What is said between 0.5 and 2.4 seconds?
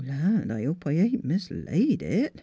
I hope I ain't mislaid it